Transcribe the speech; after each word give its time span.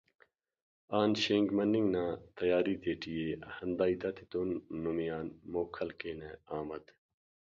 آن 0.99 1.09
Schank 1.23 1.47
morning 1.57 1.87
نا 1.95 2.05
تیاری 2.37 2.75
تیٹی 2.81 3.11
ءِ 3.25 3.27
ہندا 3.55 3.85
ہیت 3.89 4.03
آتتون 4.07 4.49
نمے 4.81 5.07
آن 5.17 5.27
موکل 5.51 5.89
کینہ 5.99 6.29
احمد 6.55 6.83